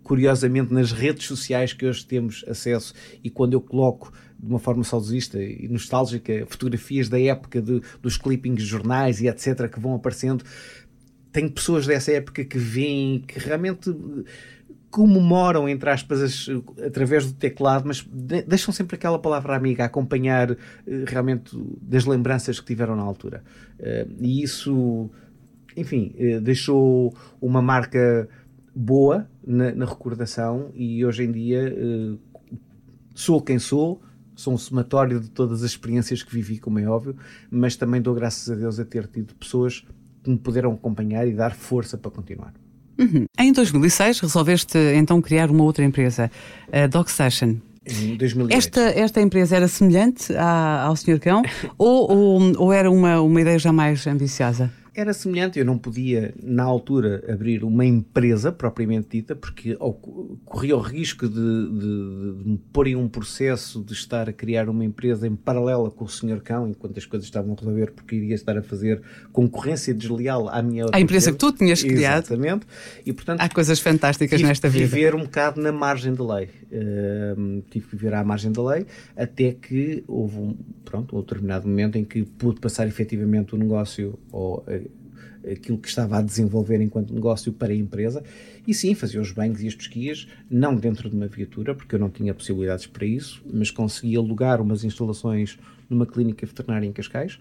[0.02, 4.82] curiosamente nas redes sociais que hoje temos acesso e quando eu coloco de uma forma
[4.84, 9.94] saudosista e nostálgica fotografias da época de, dos clippings de jornais e etc que vão
[9.94, 10.44] aparecendo
[11.30, 13.94] tenho pessoas dessa época que veem que realmente
[14.90, 16.48] comemoram, entre aspas, as,
[16.84, 20.56] através do teclado, mas de, deixam sempre aquela palavra amiga acompanhar uh,
[21.06, 21.50] realmente
[21.82, 23.42] das lembranças que tiveram na altura.
[24.18, 25.08] E isso,
[25.76, 26.12] enfim,
[26.42, 28.28] deixou uma marca
[28.78, 32.16] boa na, na, recordação e hoje em dia uh,
[33.12, 34.00] sou quem sou,
[34.36, 37.16] sou um somatório de todas as experiências que vivi, como é óbvio,
[37.50, 39.84] mas também dou graças a Deus a ter tido pessoas
[40.22, 42.54] que me puderam acompanhar e dar força para continuar.
[42.96, 43.26] Uhum.
[43.36, 46.30] Em 2006 resolveste então criar uma outra empresa,
[46.86, 47.60] a.
[47.84, 48.56] Em 2008.
[48.56, 51.18] Esta, esta empresa era semelhante à, ao Sr.
[51.18, 51.42] Cão
[51.76, 54.70] ou, ou, ou, era uma, uma ideia já mais ambiciosa?
[55.00, 55.58] Era semelhante.
[55.58, 59.76] Eu não podia, na altura, abrir uma empresa propriamente dita, porque
[60.44, 64.68] corria o risco de, de, de, me pôr em um processo de estar a criar
[64.68, 66.40] uma empresa em paralela com o Sr.
[66.42, 69.00] Cão, enquanto as coisas estavam a resolver, porque iria estar a fazer
[69.32, 72.24] concorrência desleal à minha A empresa, que tu tinhas criado.
[72.24, 72.66] Exatamente.
[73.06, 74.86] E, portanto, Há coisas fantásticas nesta vida.
[74.86, 76.50] viver um bocado na margem da lei.
[76.70, 81.66] Uh, tive que viver à margem da lei, até que houve um, pronto, um determinado
[81.66, 84.64] momento em que pude passar efetivamente o negócio ou
[85.44, 88.22] aquilo que estava a desenvolver enquanto negócio para a empresa.
[88.66, 91.98] E sim, fazia os banhos e as pesquias, não dentro de uma viatura, porque eu
[91.98, 97.38] não tinha possibilidades para isso, mas consegui alugar umas instalações numa clínica veterinária em Cascais,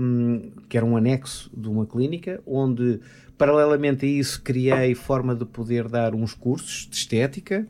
[0.00, 3.00] um, que era um anexo de uma clínica, onde,
[3.36, 7.66] paralelamente a isso, criei forma de poder dar uns cursos de estética,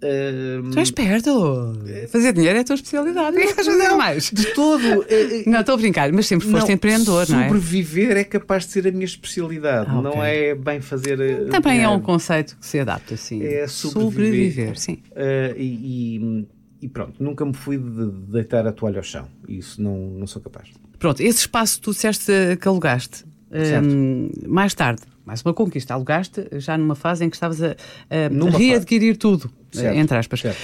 [0.00, 1.74] tu és perto.
[2.08, 3.36] Fazer dinheiro é a tua especialidade.
[3.36, 4.30] O que é fazer mais?
[4.30, 5.04] De todo.
[5.08, 7.46] Eh, eh, não, estou a brincar, mas sempre foste não, empreendedor, não é?
[7.46, 9.90] Sobreviver é capaz de ser a minha especialidade.
[9.90, 10.10] Ah, okay.
[10.10, 11.20] Não é bem fazer.
[11.20, 13.42] Eh, Também é um conceito que se adapta, sim.
[13.42, 14.74] É sobreviver.
[14.74, 15.02] sobreviver sim.
[15.10, 16.46] Uh, e, e,
[16.82, 19.28] e, pronto, nunca me fui de deitar a toalha ao chão.
[19.48, 20.70] Isso não, não sou capaz.
[20.98, 23.24] Pronto, esse espaço tu disseste que alugaste.
[23.52, 27.76] Um, mais tarde, mais uma conquista, alugaste já numa fase em que estavas a,
[28.10, 29.18] a readquirir fase.
[29.18, 29.96] tudo, certo.
[29.96, 30.40] entre aspas.
[30.40, 30.58] Certo.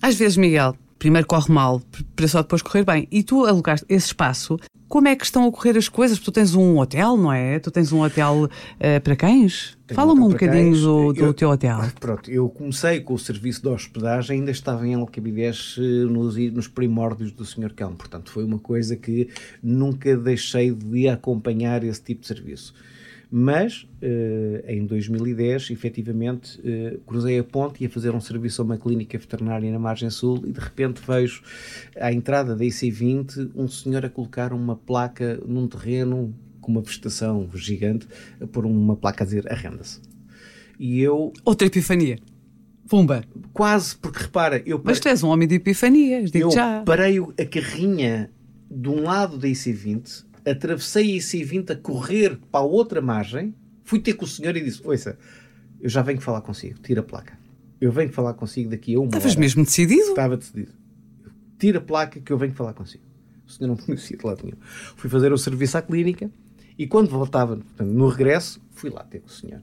[0.00, 1.82] Às vezes, Miguel, primeiro corre mal
[2.14, 3.08] para só depois correr bem.
[3.10, 4.56] E tu alugaste esse espaço.
[4.88, 6.18] Como é que estão a ocorrer as coisas?
[6.18, 7.58] Tu tens um hotel, não é?
[7.58, 9.76] Tu tens um hotel uh, para cães?
[9.92, 11.78] Fala-me um bocadinho do, do eu, teu hotel.
[11.98, 16.68] Pronto, eu comecei com o serviço de hospedagem, ainda estava em Alcabidez eh, nos, nos
[16.68, 17.72] primórdios do Sr.
[17.74, 17.94] Cão.
[17.94, 19.28] Portanto, foi uma coisa que
[19.62, 22.74] nunca deixei de acompanhar esse tipo de serviço.
[23.34, 28.64] Mas uh, em 2010, efetivamente, uh, cruzei a ponte e ia fazer um serviço a
[28.66, 31.42] uma clínica veterinária na margem sul e de repente vejo
[31.96, 37.48] à entrada da IC20 um senhor a colocar uma placa num terreno com uma vegetação
[37.54, 38.06] gigante,
[38.38, 40.02] a pôr uma placa a dizer arrenda-se.
[40.78, 41.32] E eu.
[41.42, 42.18] Outra epifania.
[42.86, 43.24] Pumba.
[43.54, 44.78] Quase, porque repara, eu.
[44.84, 46.82] Mas tu és um homem de epifanias, digo eu já.
[46.82, 48.30] parei a carrinha
[48.70, 54.00] de um lado da IC20 atravessei a IC20 a correr para a outra margem, fui
[54.00, 55.18] ter com o senhor e disse: Ouça,
[55.80, 57.38] eu já venho falar consigo, tira a placa.
[57.80, 60.10] Eu venho falar consigo daqui a uma Estavas mesmo decidido?
[60.10, 60.72] Estava decidido.
[61.58, 63.02] Tira a placa que eu venho falar consigo.
[63.46, 64.56] O senhor não me conhecia de lado nenhum.
[64.96, 66.30] Fui fazer o serviço à clínica
[66.78, 69.60] e quando voltava, portanto, no regresso, fui lá ter com o senhor.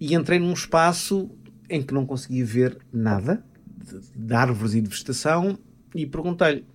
[0.00, 1.30] E entrei num espaço
[1.70, 5.56] em que não conseguia ver nada de, de árvores e de vegetação
[5.94, 6.66] e perguntei-lhe: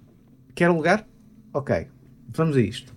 [0.55, 1.07] quer um lugar?
[1.53, 1.87] Ok,
[2.29, 2.93] Vamos a isto.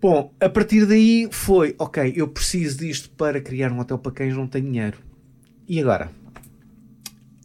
[0.00, 4.34] Bom, a partir daí foi, ok, eu preciso disto para criar um hotel para cães,
[4.34, 4.98] não tenho dinheiro.
[5.68, 6.08] E agora?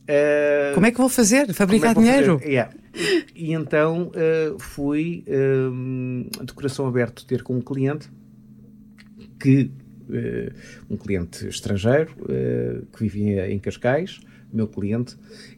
[0.04, 1.52] Uh, como é que vou fazer?
[1.54, 2.42] Fabricar é dinheiro?
[2.44, 2.72] Yeah.
[2.94, 8.10] E, e, então uh, fui uh, de coração aberto ter com um cliente
[9.40, 9.72] que
[10.90, 12.14] um cliente estrangeiro
[12.92, 14.20] que vivia em Cascais,
[14.56, 15.18] meu cliente,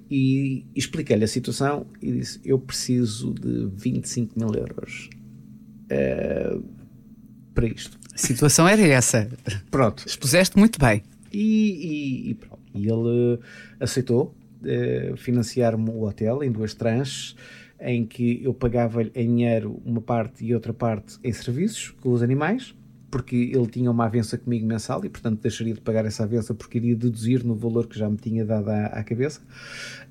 [0.10, 5.10] e expliquei-lhe a situação e disse: Eu preciso de 25 mil euros
[5.86, 6.64] uh,
[7.54, 7.98] para isto.
[8.14, 9.30] A situação era essa.
[9.70, 10.06] Pronto.
[10.08, 11.04] Expuseste muito bem.
[11.32, 12.62] E, e, e pronto.
[12.74, 13.40] E ele
[13.80, 17.36] aceitou uh, financiar-me o hotel em duas tranches,
[17.80, 22.22] em que eu pagava-lhe em dinheiro uma parte e outra parte em serviços com os
[22.22, 22.74] animais
[23.16, 26.80] porque ele tinha uma avença comigo mensal e, portanto, deixaria de pagar essa avença porque
[26.80, 29.40] iria deduzir no valor que já me tinha dado à, à cabeça.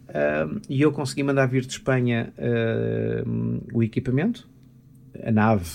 [0.09, 4.49] Uh, e eu consegui mandar vir de Espanha uh, o equipamento,
[5.23, 5.69] a nave,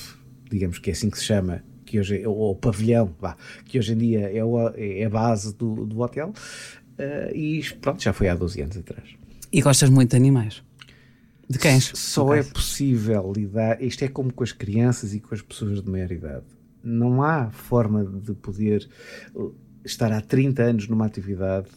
[0.49, 3.93] digamos que é assim que se chama, que hoje ou o pavilhão, vá, que hoje
[3.93, 8.27] em dia é, o, é a base do, do hotel, uh, e pronto, já foi
[8.27, 9.07] há 12 anos atrás.
[9.53, 10.63] E gostas muito de animais?
[11.47, 11.91] De cães?
[11.93, 15.91] Só é possível lidar, isto é como com as crianças e com as pessoas de
[15.91, 18.87] maior idade não há forma de poder
[19.35, 21.67] uh, estar há 30 anos numa atividade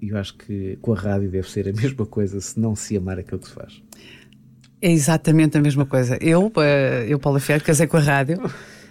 [0.00, 2.96] e eu acho que com a rádio deve ser a mesma coisa se não se
[2.96, 3.82] amar aquilo que se faz.
[4.80, 6.18] É exatamente a mesma coisa.
[6.20, 6.60] Eu, uh,
[7.08, 8.38] eu Paula Ferreira, casei com a rádio.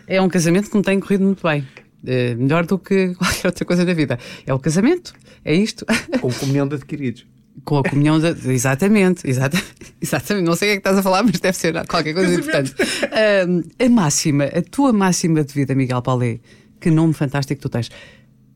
[0.08, 1.67] É um casamento que me tem corrido muito bem.
[2.06, 4.17] É melhor do que qualquer outra coisa na vida.
[4.45, 5.13] É o casamento,
[5.45, 5.86] é isto.
[6.19, 7.28] Com comunhão de adquiridos.
[7.63, 8.51] Com a comunhão de...
[8.51, 10.45] Exatamente, exatamente, exatamente.
[10.45, 12.73] Não sei o que é que estás a falar, mas deve ser qualquer coisa importante.
[12.73, 16.39] Uh, a máxima, a tua máxima de vida, Miguel Paulé,
[16.79, 17.89] que nome fantástico tu tens,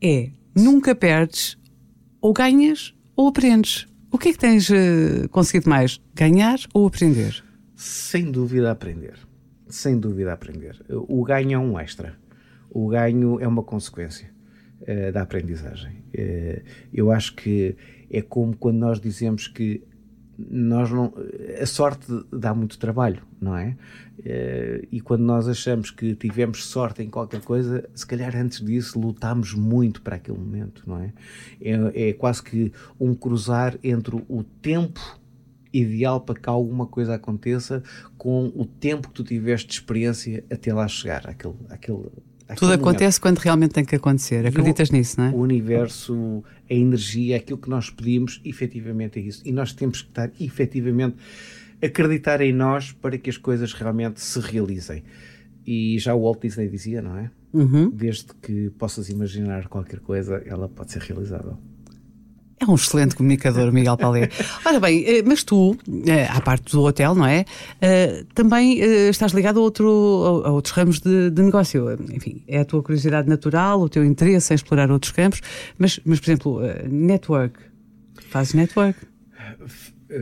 [0.02, 1.56] é nunca perdes,
[2.20, 3.86] ou ganhas, ou aprendes.
[4.10, 6.00] O que é que tens uh, conseguido mais?
[6.14, 7.42] Ganhar ou aprender?
[7.76, 9.14] Sem dúvida aprender.
[9.68, 10.76] Sem dúvida aprender.
[10.88, 12.16] O ganho é um extra.
[12.70, 14.30] O ganho é uma consequência
[14.82, 15.92] uh, da aprendizagem.
[16.14, 17.76] Uh, eu acho que
[18.10, 19.82] é como quando nós dizemos que
[20.38, 21.12] nós não,
[21.60, 23.76] a sorte dá muito trabalho, não é?
[24.24, 29.00] Eh, e quando nós achamos que tivemos sorte em qualquer coisa, se calhar antes disso
[29.00, 31.12] lutámos muito para aquele momento, não é?
[31.60, 35.00] É, é quase que um cruzar entre o tempo
[35.72, 37.82] ideal para que alguma coisa aconteça
[38.16, 42.10] com o tempo que tu tiveste de experiência até lá chegar, aquele, aquele,
[42.56, 44.46] tudo acontece quando realmente tem que acontecer.
[44.46, 45.30] Acreditas nisso, não é?
[45.30, 49.42] O universo, a energia, aquilo que nós pedimos, efetivamente é isso.
[49.44, 51.16] E nós temos que estar efetivamente
[51.82, 55.02] acreditar em nós para que as coisas realmente se realizem.
[55.66, 57.30] E já o Walt Disney dizia, não é?
[57.52, 57.90] Uhum.
[57.90, 61.58] Desde que possas imaginar qualquer coisa, ela pode ser realizável.
[62.60, 64.28] É um excelente comunicador, Miguel Palé.
[64.64, 67.44] Ora bem, eh, mas tu, eh, à parte do hotel, não é?
[67.80, 71.96] Eh, também estás ligado a, outro, a outros ramos de, de, negócio.
[72.12, 75.40] Enfim, é a tua curiosidade natural, o teu interesse em explorar outros campos.
[75.78, 77.60] Mas, mas por exemplo, network.
[78.28, 78.98] Fazes network?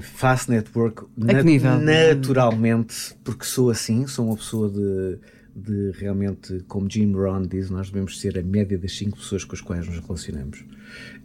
[0.01, 1.79] Faço network a que nível?
[1.79, 5.19] naturalmente, porque sou assim, sou uma pessoa de,
[5.57, 9.55] de realmente, como Jim Rohn diz, nós devemos ser a média das cinco pessoas com
[9.55, 10.63] as quais nos relacionamos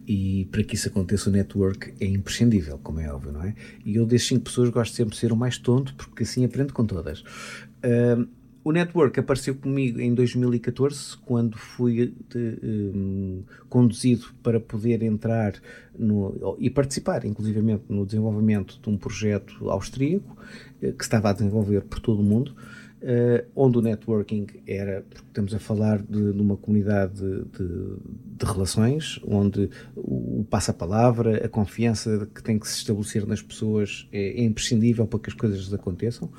[0.07, 3.53] e para que isso aconteça o network é imprescindível, como é óbvio, não é?
[3.85, 6.73] E eu das cinco pessoas gosto sempre de ser o mais tonto, porque assim aprendo
[6.73, 7.21] com todas.
[7.21, 8.27] Uh,
[8.63, 15.55] o network apareceu comigo em 2014, quando fui de, um, conduzido para poder entrar
[15.97, 20.37] no, e participar, inclusivamente, no desenvolvimento de um projeto austríaco
[20.79, 22.55] eh, que estava a desenvolver por todo o mundo
[23.01, 27.95] Uh, onde o networking era, porque estamos a falar de, de uma comunidade de, de,
[28.37, 34.07] de, relações, onde o, o passa-palavra, a confiança que tem que se estabelecer nas pessoas
[34.11, 36.29] é, é imprescindível para que as coisas aconteçam.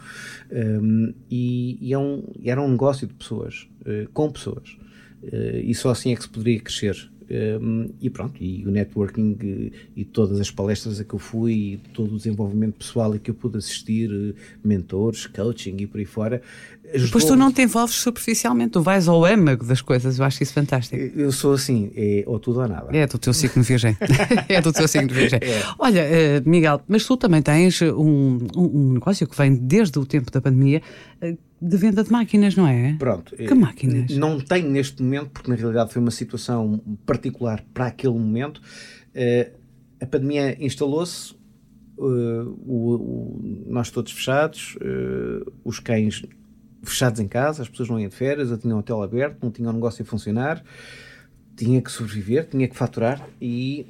[0.52, 4.76] Um, ehm, e, e é um, era um negócio de pessoas, uh, com pessoas.
[5.20, 7.10] Uh, e só assim é que se poderia crescer.
[8.00, 11.76] E pronto, e o networking e, e, todas as palestras a que eu fui e
[11.94, 16.04] todo o desenvolvimento pessoal a que eu pude assistir, eh, mentores, coaching e por aí
[16.04, 16.42] fora.
[16.92, 20.52] Depois tu não te envolves superficialmente, tu vais ao âmago das coisas, eu acho isso
[20.52, 20.96] fantástico.
[21.18, 22.94] Eu sou assim, é ou tudo ou nada.
[22.94, 23.96] É do teu signo virgem.
[24.48, 25.40] é do teu signo virgem.
[25.42, 25.62] É.
[25.78, 30.30] Olha, uh, Miguel, mas tu também tens um, um, negócio que vem desde o tempo
[30.30, 30.82] da pandemia.
[31.64, 32.96] De venda de máquinas, não é?
[32.98, 33.36] Pronto.
[33.36, 34.10] Que máquinas?
[34.16, 38.60] Não tenho neste momento, porque na realidade foi uma situação particular para aquele momento.
[39.14, 39.56] Uh,
[40.00, 41.34] a pandemia instalou-se,
[41.96, 46.24] uh, nós todos fechados, uh, os cães
[46.82, 49.52] fechados em casa, as pessoas não iam de férias, eu tinha um hotel aberto, não
[49.52, 50.64] tinha um negócio a funcionar,
[51.56, 53.86] tinha que sobreviver, tinha que faturar e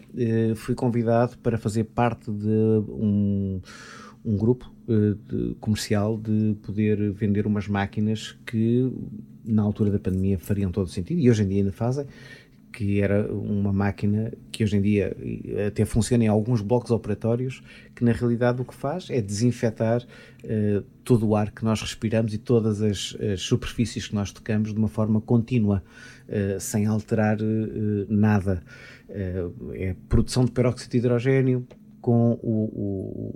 [0.57, 2.51] fui convidado para fazer parte de
[2.91, 3.63] um
[4.25, 8.91] um grupo de, comercial de poder vender umas máquinas que
[9.45, 12.07] na altura da pandemia fariam todo sentido e hoje em dia ainda fazem
[12.73, 15.15] que era uma máquina que hoje em dia
[15.69, 17.63] até funciona em alguns blocos operatórios,
[17.95, 22.33] que na realidade o que faz é desinfetar uh, todo o ar que nós respiramos
[22.33, 25.85] e todas as, as, superfícies que nós tocamos de uma forma contínua,
[26.29, 28.63] uh, sem alterar uh, nada.
[29.75, 31.67] é produção de peróxido de hidrogênio,
[32.03, 33.33] com o,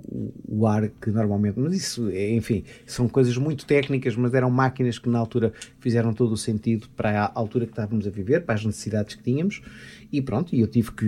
[0.49, 1.57] o, o, ar que normalmente.
[1.57, 6.13] Mas isso, é, enfim, são coisas muito técnicas, mas eram máquinas que na altura fizeram
[6.13, 9.61] todo o sentido para a altura que estávamos a viver, para as necessidades que tínhamos,
[10.11, 11.05] e pronto, e eu tive que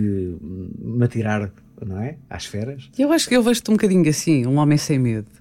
[0.78, 1.52] me atirar,
[1.86, 2.16] não é?
[2.28, 2.90] Às feras.
[2.98, 5.39] Eu acho que eu vejo-te um bocadinho assim, um homem sem medo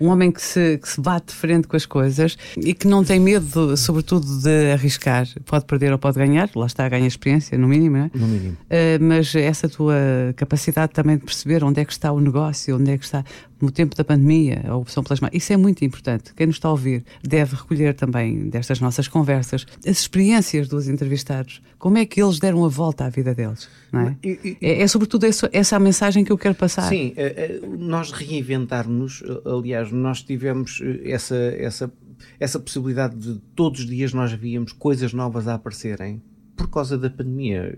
[0.00, 3.04] um homem que se, que se bate de frente com as coisas e que não
[3.04, 5.26] tem medo, sobretudo, de arriscar.
[5.44, 8.10] Pode perder ou pode ganhar, lá está, ganha experiência, no mínimo, não é?
[8.14, 8.56] No mínimo.
[8.64, 9.94] Uh, mas essa tua
[10.36, 13.24] capacidade também de perceber onde é que está o negócio, onde é que está
[13.62, 15.30] no tempo da pandemia, a opção mãos.
[15.32, 16.34] Isso é muito importante.
[16.34, 21.62] Quem nos está a ouvir deve recolher também destas nossas conversas as experiências dos entrevistados.
[21.78, 23.68] Como é que eles deram a volta à vida deles?
[23.92, 24.16] É?
[24.26, 26.88] E, e, é, é, sobretudo essa, essa a mensagem que eu quero passar.
[26.88, 31.92] Sim, é, é, nós reinventarmos, aliás, nós tivemos essa, essa,
[32.40, 36.20] essa possibilidade de todos os dias nós víamos coisas novas a aparecerem
[36.56, 37.74] por causa da pandemia.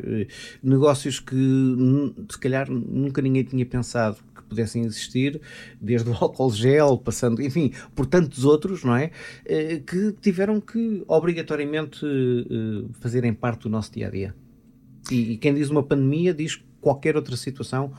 [0.63, 1.37] Negócios que
[2.31, 4.17] se calhar nunca ninguém tinha pensado
[4.55, 5.41] pudessem existir,
[5.81, 9.11] desde o álcool gel, passando, enfim, por tantos outros, não é?
[9.45, 14.35] Eh, que tiveram que obrigatoriamente eh, fazerem parte do nosso dia a dia.
[15.11, 17.93] E quem diz uma pandemia diz qualquer outra situação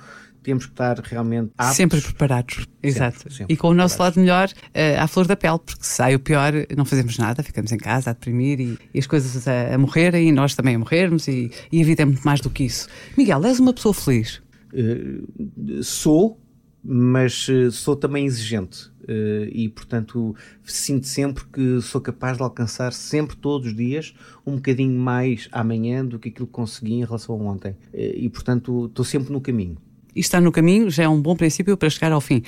[0.45, 1.75] temos que estar realmente aptos.
[1.75, 3.17] Sempre preparados, exato.
[3.17, 5.95] Sempre, sempre e com o nosso lado melhor uh, à flor da pele, porque se
[5.95, 9.47] sai o pior, não fazemos nada, ficamos em casa a deprimir e, e as coisas
[9.47, 12.39] a, a, morrerem e nós também a morrermos e, e, a vida é muito mais
[12.39, 12.87] do que isso.
[13.17, 14.39] Miguel, és uma pessoa feliz?
[14.71, 16.39] Uh, sou,
[16.87, 18.93] mas uh, sou também exigente.
[19.07, 24.55] Uh, e portanto sinto sempre que sou capaz de alcançar sempre todos os dias um
[24.55, 28.87] bocadinho mais amanhã do que aquilo que consegui em relação a ontem uh, e portanto
[28.87, 29.77] estou sempre no caminho
[30.15, 32.41] e está no caminho já é um bom princípio para chegar ao fim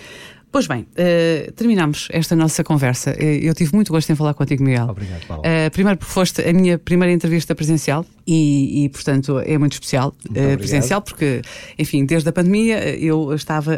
[0.49, 3.11] Pois bem, uh, terminamos esta nossa conversa.
[3.11, 4.87] Uh, eu tive muito gosto em falar contigo, Miguel.
[4.89, 5.43] Obrigado, Paulo.
[5.43, 10.15] Uh, primeiro porque foste a minha primeira entrevista presencial e, e portanto, é muito especial.
[10.29, 11.41] Muito presencial porque,
[11.77, 13.77] enfim, desde a pandemia eu estava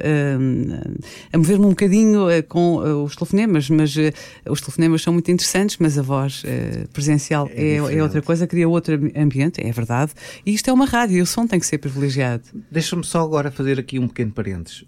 [1.34, 3.96] a mover-me um bocadinho com os telefonemas, mas
[4.48, 6.44] os telefonemas são muito interessantes, mas a voz
[6.94, 10.14] presencial é, é, é, outra coisa, cria outro ambiente, é verdade.
[10.46, 12.44] E isto é uma rádio o som tem que ser privilegiado.
[12.72, 14.86] Deixa-me só agora fazer aqui um pequeno parênteses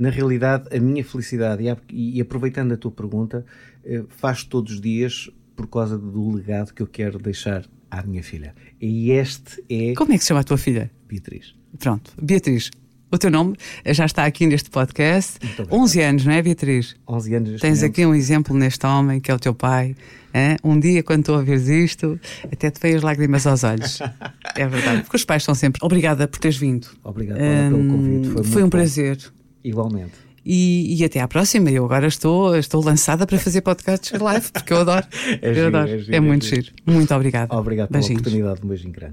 [0.00, 3.44] na realidade, a minha felicidade, e, e, aproveitando a tua pergunta,
[3.84, 8.22] uh, faz todos os dias por causa do legado que eu quero deixar à minha
[8.22, 8.54] filha.
[8.80, 9.92] E este é.
[9.94, 10.90] Como é que se chama a tua filha?
[11.06, 11.54] Beatriz.
[11.78, 12.70] Pronto, Beatriz.
[13.12, 15.38] O teu nome já está aqui neste podcast.
[15.70, 16.96] 11 anos, não é, Beatriz?
[17.06, 17.60] 11 anos.
[17.60, 19.96] Tens aqui um exemplo neste homem que é o teu pai.
[20.32, 20.56] Hein?
[20.62, 22.18] Um dia, quando tu ouvires isto,
[22.50, 23.98] até te veio as lágrimas aos olhos.
[24.56, 25.80] é verdade, porque os pais são sempre.
[25.84, 26.86] Obrigada por teres vindo.
[27.02, 28.28] Obrigado pelo convite.
[28.28, 28.70] Foi, Foi um bom.
[28.70, 29.18] prazer.
[29.62, 30.12] Igualmente.
[30.44, 31.70] E, e, até à próxima.
[31.70, 35.06] Eu agora estou, estou lançada para fazer podcasts live, porque eu adoro.
[35.42, 35.90] é, eu giro, adoro.
[35.90, 36.62] É, giro, é muito é giro.
[36.62, 36.76] giro.
[36.86, 37.54] Muito obrigada.
[37.54, 38.20] Obrigado pela Beijinhos.
[38.20, 38.60] oportunidade.
[38.64, 39.12] Um beijinho grande.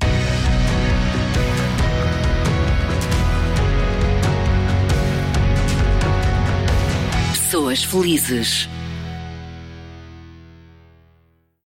[7.33, 8.69] Pessoas felizes.